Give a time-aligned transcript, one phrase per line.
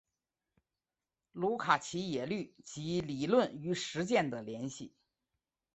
[1.31, 4.95] 卢卡奇也虑及理论与实践的联系。